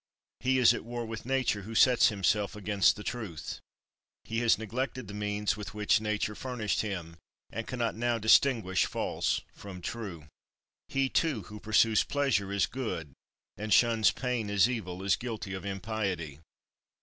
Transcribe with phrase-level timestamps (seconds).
[0.39, 3.59] He is at war with Nature who sets himself against the truth.
[4.23, 7.17] He has neglected the means with which Nature furnished him,
[7.51, 10.25] and cannot now distinguish false from true.
[10.87, 13.13] He, too, who pursues pleasure as good,
[13.57, 16.39] and shuns pain as evil, is guilty of impiety.